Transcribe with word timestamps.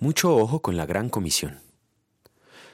Mucho 0.00 0.36
ojo 0.36 0.60
con 0.60 0.76
la 0.76 0.86
gran 0.86 1.08
comisión. 1.08 1.60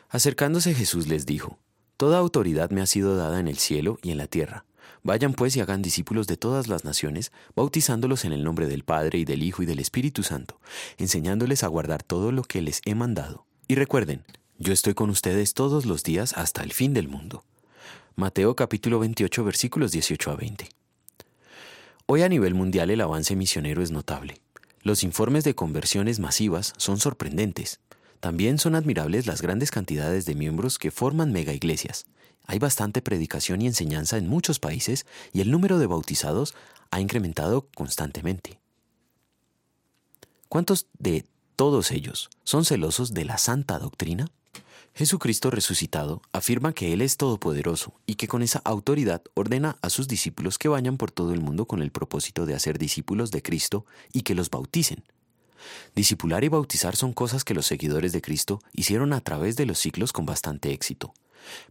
Acercándose 0.08 0.74
Jesús 0.74 1.06
les 1.06 1.27
dijo, 1.27 1.58
Toda 1.96 2.19
autoridad 2.19 2.70
me 2.70 2.81
ha 2.81 2.86
sido 2.86 3.15
dada 3.15 3.40
en 3.40 3.46
el 3.46 3.58
cielo 3.58 3.98
y 4.03 4.11
en 4.11 4.19
la 4.19 4.27
tierra. 4.27 4.64
Vayan 5.03 5.35
pues 5.35 5.54
y 5.54 5.61
hagan 5.61 5.83
discípulos 5.83 6.27
de 6.27 6.38
todas 6.38 6.67
las 6.67 6.85
naciones, 6.85 7.30
bautizándolos 7.54 8.25
en 8.25 8.33
el 8.33 8.43
nombre 8.43 8.67
del 8.67 8.85
Padre 8.85 9.19
y 9.19 9.25
del 9.25 9.43
Hijo 9.43 9.62
y 9.62 9.67
del 9.67 9.79
Espíritu 9.79 10.22
Santo, 10.22 10.59
enseñándoles 10.96 11.62
a 11.62 11.69
guardar 11.69 12.03
todo 12.03 12.33
lo 12.33 12.43
que 12.43 12.62
les 12.62 12.80
he 12.87 12.95
mandado. 12.95 13.45
Y 13.68 13.75
recuerden, 13.75 14.25
yo 14.59 14.73
estoy 14.73 14.95
con 14.95 15.11
ustedes 15.11 15.55
todos 15.55 15.84
los 15.84 16.02
días 16.02 16.32
hasta 16.32 16.62
el 16.62 16.73
fin 16.73 16.95
del 16.95 17.09
mundo. 17.09 17.45
Mateo 18.16 18.57
capítulo 18.57 18.98
28 18.98 19.45
versículos 19.45 19.93
18 19.93 20.30
a 20.30 20.37
20. 20.37 20.68
Hoy 22.07 22.23
a 22.23 22.29
nivel 22.29 22.55
mundial 22.55 22.91
el 22.91 23.00
avance 23.02 23.37
misionero 23.37 23.82
es 23.82 23.91
notable. 23.91 24.41
Los 24.83 25.05
informes 25.05 25.45
de 25.45 25.55
conversiones 25.55 26.21
masivas 26.21 26.73
son 26.79 26.99
sorprendentes. 26.99 27.80
También 28.21 28.59
son 28.59 28.75
admirables 28.75 29.27
las 29.27 29.43
grandes 29.43 29.71
cantidades 29.71 30.25
de 30.25 30.34
miembros 30.34 30.79
que 30.79 30.91
forman 30.91 31.33
mega 31.33 31.52
iglesias. 31.52 32.07
Hay 32.47 32.59
bastante 32.59 33.02
predicación 33.02 33.61
y 33.61 33.66
enseñanza 33.66 34.16
en 34.16 34.27
muchos 34.27 34.59
países 34.59 35.05
y 35.33 35.43
el 35.43 35.51
número 35.51 35.79
de 35.79 35.87
bautizados 35.87 36.55
ha 36.91 37.01
incrementado 37.01 37.69
constantemente. 37.74 38.59
¿Cuántos 40.48 40.87
de 40.99 41.27
todos 41.57 41.91
ellos 41.91 42.30
son 42.43 42.65
celosos 42.65 43.12
de 43.12 43.27
la 43.27 43.38
santa 43.38 43.79
doctrina? 43.79 44.29
Jesucristo 44.95 45.51
resucitado 45.51 46.21
afirma 46.33 46.73
que 46.73 46.93
Él 46.93 47.01
es 47.01 47.17
todopoderoso 47.17 47.95
y 48.07 48.17
que 48.17 48.29
con 48.29 48.43
esa 48.43 48.61
autoridad 48.65 49.23
ordena 49.35 49.79
a 49.83 49.91
sus 49.91 50.09
discípulos 50.09 50.59
que 50.59 50.69
vayan 50.69 50.97
por 50.97 51.11
todo 51.11 51.33
el 51.33 51.41
mundo 51.41 51.66
con 51.66 51.80
el 51.80 51.91
propósito 51.91 52.45
de 52.45 52.55
hacer 52.55 52.79
discípulos 52.79 53.30
de 53.30 53.43
Cristo 53.43 53.87
y 54.13 54.23
que 54.23 54.35
los 54.35 54.51
bauticen. 54.51 55.05
Discipular 55.95 56.45
y 56.45 56.49
bautizar 56.49 56.97
son 56.97 57.13
cosas 57.13 57.45
que 57.45 57.55
los 57.55 57.66
seguidores 57.66 58.13
de 58.13 58.23
Cristo 58.23 58.61
hicieron 58.73 59.13
a 59.13 59.21
través 59.21 59.57
de 59.57 59.66
los 59.66 59.79
siglos 59.79 60.13
con 60.13 60.27
bastante 60.27 60.73
éxito. 60.73 61.15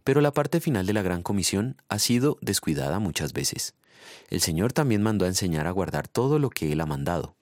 Pero 0.02 0.20
la 0.20 0.32
parte 0.32 0.60
final 0.60 0.86
de 0.86 0.92
la 0.92 1.02
Gran 1.02 1.22
Comisión 1.22 1.76
ha 1.88 1.98
sido 1.98 2.38
descuidada 2.40 2.98
muchas 2.98 3.32
veces. 3.32 3.74
El 4.28 4.40
Señor 4.40 4.72
también 4.72 5.02
mandó 5.02 5.24
a 5.24 5.28
enseñar 5.28 5.66
a 5.66 5.72
guardar 5.72 6.08
todo 6.08 6.38
lo 6.38 6.50
que 6.50 6.72
Él 6.72 6.80
ha 6.80 6.86
mandado. 6.86 7.36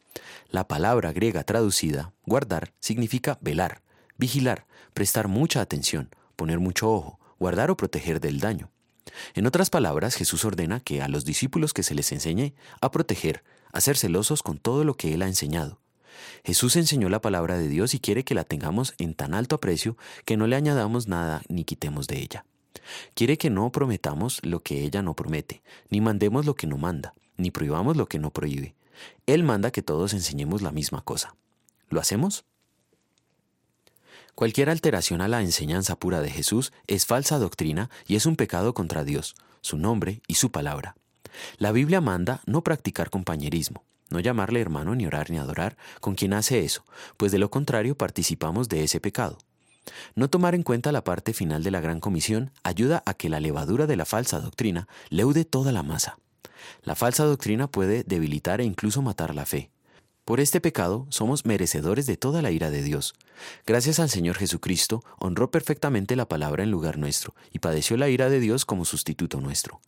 La 0.50 0.66
palabra 0.66 1.12
griega 1.12 1.44
traducida, 1.44 2.12
guardar, 2.24 2.72
significa 2.80 3.38
velar, 3.40 3.82
vigilar, 4.18 4.66
prestar 4.92 5.28
mucha 5.28 5.60
atención, 5.60 6.10
poner 6.36 6.58
mucho 6.58 6.90
ojo, 6.90 7.18
guardar 7.38 7.70
o 7.70 7.76
proteger 7.76 8.20
del 8.20 8.40
daño. 8.40 8.70
En 9.34 9.46
otras 9.46 9.70
palabras, 9.70 10.16
Jesús 10.16 10.44
ordena 10.44 10.80
que 10.80 11.00
a 11.00 11.08
los 11.08 11.24
discípulos 11.24 11.72
que 11.72 11.82
se 11.82 11.94
les 11.94 12.12
enseñe 12.12 12.54
a 12.80 12.90
proteger, 12.90 13.42
a 13.72 13.80
ser 13.80 13.96
celosos 13.96 14.42
con 14.42 14.58
todo 14.58 14.84
lo 14.84 14.94
que 14.94 15.14
Él 15.14 15.22
ha 15.22 15.28
enseñado. 15.28 15.80
Jesús 16.44 16.76
enseñó 16.76 17.08
la 17.08 17.20
palabra 17.20 17.58
de 17.58 17.68
Dios 17.68 17.94
y 17.94 18.00
quiere 18.00 18.24
que 18.24 18.34
la 18.34 18.44
tengamos 18.44 18.94
en 18.98 19.14
tan 19.14 19.34
alto 19.34 19.56
aprecio 19.56 19.96
que 20.24 20.36
no 20.36 20.46
le 20.46 20.56
añadamos 20.56 21.06
nada 21.08 21.42
ni 21.48 21.64
quitemos 21.64 22.06
de 22.06 22.18
ella. 22.18 22.44
Quiere 23.14 23.38
que 23.38 23.50
no 23.50 23.70
prometamos 23.70 24.40
lo 24.44 24.60
que 24.60 24.82
ella 24.82 25.02
no 25.02 25.14
promete, 25.14 25.62
ni 25.90 26.00
mandemos 26.00 26.46
lo 26.46 26.54
que 26.54 26.66
no 26.66 26.76
manda, 26.76 27.14
ni 27.36 27.50
prohibamos 27.50 27.96
lo 27.96 28.06
que 28.06 28.18
no 28.18 28.30
prohíbe. 28.30 28.74
Él 29.26 29.44
manda 29.44 29.70
que 29.70 29.82
todos 29.82 30.12
enseñemos 30.12 30.62
la 30.62 30.72
misma 30.72 31.02
cosa. 31.02 31.34
¿Lo 31.88 32.00
hacemos? 32.00 32.44
Cualquier 34.38 34.70
alteración 34.70 35.20
a 35.20 35.26
la 35.26 35.42
enseñanza 35.42 35.96
pura 35.96 36.20
de 36.20 36.30
Jesús 36.30 36.72
es 36.86 37.06
falsa 37.06 37.40
doctrina 37.40 37.90
y 38.06 38.14
es 38.14 38.24
un 38.24 38.36
pecado 38.36 38.72
contra 38.72 39.02
Dios, 39.02 39.34
su 39.62 39.76
nombre 39.76 40.22
y 40.28 40.34
su 40.34 40.52
palabra. 40.52 40.94
La 41.56 41.72
Biblia 41.72 42.00
manda 42.00 42.40
no 42.46 42.62
practicar 42.62 43.10
compañerismo, 43.10 43.82
no 44.10 44.20
llamarle 44.20 44.60
hermano 44.60 44.94
ni 44.94 45.06
orar 45.06 45.28
ni 45.32 45.38
adorar 45.38 45.76
con 46.00 46.14
quien 46.14 46.34
hace 46.34 46.60
eso, 46.60 46.84
pues 47.16 47.32
de 47.32 47.40
lo 47.40 47.50
contrario 47.50 47.98
participamos 47.98 48.68
de 48.68 48.84
ese 48.84 49.00
pecado. 49.00 49.38
No 50.14 50.30
tomar 50.30 50.54
en 50.54 50.62
cuenta 50.62 50.92
la 50.92 51.02
parte 51.02 51.32
final 51.32 51.64
de 51.64 51.72
la 51.72 51.80
Gran 51.80 51.98
Comisión 51.98 52.52
ayuda 52.62 53.02
a 53.06 53.14
que 53.14 53.28
la 53.28 53.40
levadura 53.40 53.88
de 53.88 53.96
la 53.96 54.04
falsa 54.04 54.38
doctrina 54.38 54.86
leude 55.10 55.46
toda 55.46 55.72
la 55.72 55.82
masa. 55.82 56.16
La 56.84 56.94
falsa 56.94 57.24
doctrina 57.24 57.66
puede 57.66 58.04
debilitar 58.04 58.60
e 58.60 58.64
incluso 58.64 59.02
matar 59.02 59.34
la 59.34 59.46
fe. 59.46 59.72
Por 60.28 60.40
este 60.40 60.60
pecado 60.60 61.06
somos 61.08 61.46
merecedores 61.46 62.04
de 62.04 62.18
toda 62.18 62.42
la 62.42 62.50
ira 62.50 62.68
de 62.68 62.82
Dios. 62.82 63.14
Gracias 63.66 63.98
al 63.98 64.10
Señor 64.10 64.36
Jesucristo, 64.36 65.02
honró 65.18 65.50
perfectamente 65.50 66.16
la 66.16 66.28
palabra 66.28 66.64
en 66.64 66.70
lugar 66.70 66.98
nuestro 66.98 67.34
y 67.50 67.60
padeció 67.60 67.96
la 67.96 68.10
ira 68.10 68.28
de 68.28 68.38
Dios 68.38 68.66
como 68.66 68.84
sustituto 68.84 69.40
nuestro. 69.40 69.80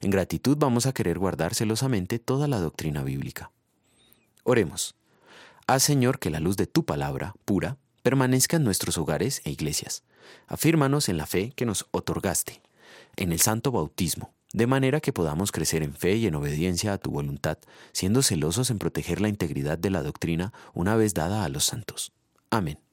En 0.00 0.12
gratitud 0.12 0.56
vamos 0.56 0.86
a 0.86 0.92
querer 0.92 1.18
guardar 1.18 1.56
celosamente 1.56 2.20
toda 2.20 2.46
la 2.46 2.60
doctrina 2.60 3.02
bíblica. 3.02 3.50
Oremos. 4.44 4.94
Haz, 5.66 5.82
Señor, 5.82 6.20
que 6.20 6.30
la 6.30 6.38
luz 6.38 6.56
de 6.56 6.68
tu 6.68 6.84
palabra, 6.84 7.34
pura, 7.44 7.76
permanezca 8.04 8.56
en 8.56 8.62
nuestros 8.62 8.98
hogares 8.98 9.42
e 9.42 9.50
iglesias. 9.50 10.04
Afírmanos 10.46 11.08
en 11.08 11.16
la 11.16 11.26
fe 11.26 11.52
que 11.56 11.66
nos 11.66 11.88
otorgaste, 11.90 12.62
en 13.16 13.32
el 13.32 13.40
santo 13.40 13.72
bautismo 13.72 14.32
de 14.52 14.66
manera 14.66 15.00
que 15.00 15.12
podamos 15.12 15.52
crecer 15.52 15.82
en 15.82 15.94
fe 15.94 16.16
y 16.16 16.26
en 16.26 16.34
obediencia 16.34 16.92
a 16.92 16.98
tu 16.98 17.10
voluntad, 17.10 17.58
siendo 17.92 18.22
celosos 18.22 18.70
en 18.70 18.78
proteger 18.78 19.20
la 19.20 19.28
integridad 19.28 19.78
de 19.78 19.90
la 19.90 20.02
doctrina 20.02 20.52
una 20.74 20.96
vez 20.96 21.14
dada 21.14 21.44
a 21.44 21.48
los 21.48 21.64
santos. 21.64 22.12
Amén. 22.50 22.87